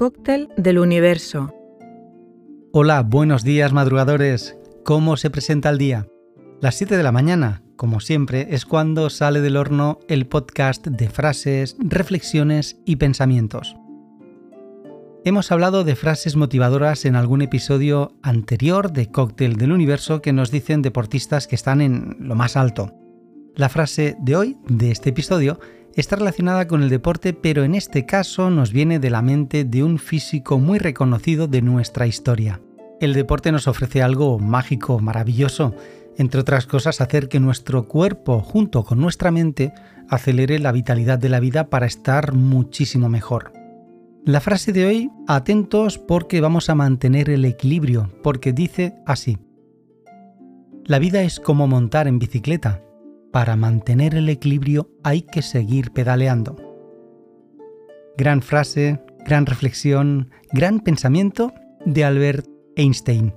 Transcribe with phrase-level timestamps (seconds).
[0.00, 1.54] cóctel del universo.
[2.72, 4.56] Hola, buenos días madrugadores.
[4.82, 6.06] ¿Cómo se presenta el día?
[6.62, 11.10] Las 7 de la mañana, como siempre, es cuando sale del horno el podcast de
[11.10, 13.76] frases, reflexiones y pensamientos.
[15.26, 20.50] Hemos hablado de frases motivadoras en algún episodio anterior de Cóctel del Universo que nos
[20.50, 22.94] dicen deportistas que están en lo más alto.
[23.60, 25.60] La frase de hoy, de este episodio,
[25.94, 29.84] está relacionada con el deporte, pero en este caso nos viene de la mente de
[29.84, 32.62] un físico muy reconocido de nuestra historia.
[33.02, 35.74] El deporte nos ofrece algo mágico, maravilloso,
[36.16, 39.74] entre otras cosas hacer que nuestro cuerpo junto con nuestra mente
[40.08, 43.52] acelere la vitalidad de la vida para estar muchísimo mejor.
[44.24, 49.36] La frase de hoy, atentos porque vamos a mantener el equilibrio, porque dice así.
[50.86, 52.80] La vida es como montar en bicicleta,
[53.32, 56.56] para mantener el equilibrio hay que seguir pedaleando.
[58.16, 61.52] Gran frase, gran reflexión, gran pensamiento
[61.84, 63.34] de Albert Einstein.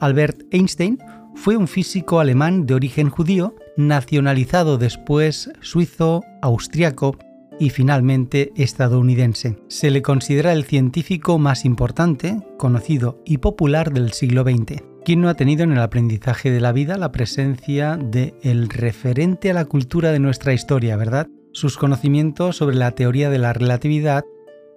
[0.00, 0.98] Albert Einstein
[1.34, 7.16] fue un físico alemán de origen judío, nacionalizado después suizo, austriaco
[7.58, 9.56] y finalmente estadounidense.
[9.68, 14.82] Se le considera el científico más importante, conocido y popular del siglo XX.
[15.04, 19.50] ¿Quién no ha tenido en el aprendizaje de la vida la presencia de el referente
[19.50, 21.28] a la cultura de nuestra historia, verdad?
[21.52, 24.24] Sus conocimientos sobre la teoría de la relatividad,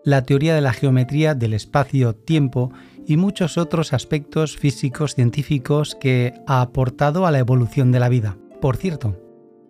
[0.04, 2.72] la teoría de la geometría del espacio-tiempo
[3.06, 8.38] y muchos otros aspectos físicos científicos que ha aportado a la evolución de la vida.
[8.62, 9.21] Por cierto,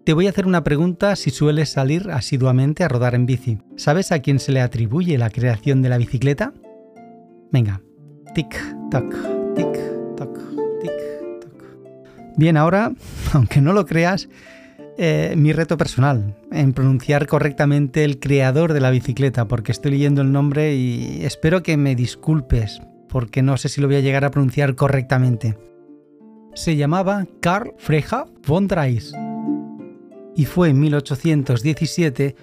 [0.03, 3.59] te voy a hacer una pregunta si sueles salir asiduamente a rodar en bici.
[3.75, 6.53] ¿Sabes a quién se le atribuye la creación de la bicicleta?
[7.51, 7.81] Venga,
[8.33, 9.09] tic-tac,
[9.55, 10.29] tic-tac.
[12.37, 12.91] Bien, ahora,
[13.33, 14.29] aunque no lo creas,
[14.97, 20.21] eh, mi reto personal en pronunciar correctamente el creador de la bicicleta, porque estoy leyendo
[20.21, 24.25] el nombre y espero que me disculpes, porque no sé si lo voy a llegar
[24.25, 25.57] a pronunciar correctamente.
[26.55, 29.13] Se llamaba Karl Freja von Dreis
[30.35, 32.35] y fue en 1817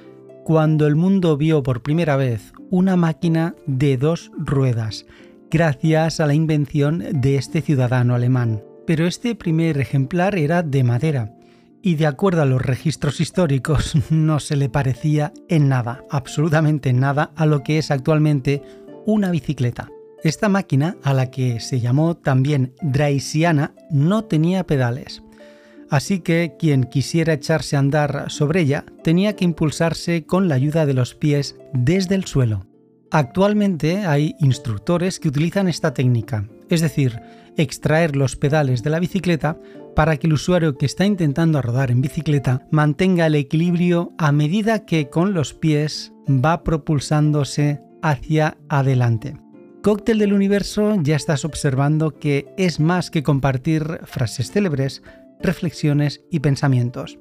[0.44, 5.06] cuando el mundo vio por primera vez una máquina de dos ruedas,
[5.50, 11.34] gracias a la invención de este ciudadano alemán pero este primer ejemplar era de madera
[11.82, 17.30] y de acuerdo a los registros históricos no se le parecía en nada, absolutamente nada
[17.36, 18.62] a lo que es actualmente
[19.04, 19.90] una bicicleta.
[20.24, 25.22] Esta máquina, a la que se llamó también Draisiana, no tenía pedales.
[25.90, 30.86] Así que quien quisiera echarse a andar sobre ella tenía que impulsarse con la ayuda
[30.86, 32.66] de los pies desde el suelo.
[33.10, 37.18] Actualmente hay instructores que utilizan esta técnica, es decir,
[37.56, 39.58] extraer los pedales de la bicicleta
[39.96, 44.84] para que el usuario que está intentando rodar en bicicleta mantenga el equilibrio a medida
[44.84, 49.36] que con los pies va propulsándose hacia adelante.
[49.82, 55.02] Cóctel del universo ya estás observando que es más que compartir frases célebres,
[55.40, 57.18] reflexiones y pensamientos.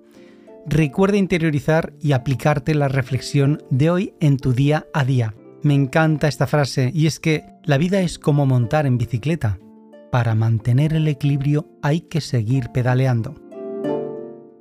[0.66, 5.34] Recuerda interiorizar y aplicarte la reflexión de hoy en tu día a día.
[5.64, 9.60] Me encanta esta frase y es que la vida es como montar en bicicleta
[10.12, 13.36] para mantener el equilibrio hay que seguir pedaleando.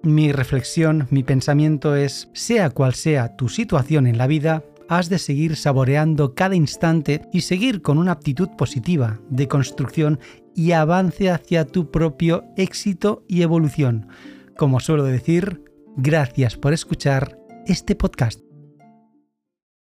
[0.02, 5.18] Mi reflexión, mi pensamiento es, sea cual sea tu situación en la vida, has de
[5.18, 10.20] seguir saboreando cada instante y seguir con una actitud positiva de construcción
[10.56, 14.08] y avance hacia tu propio éxito y evolución.
[14.56, 15.62] Como suelo decir,
[15.96, 18.45] gracias por escuchar este podcast.